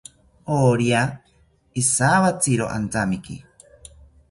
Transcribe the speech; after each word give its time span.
Orya 0.59 1.01
ijawatziro 1.81 2.65
antamiki 2.79 3.35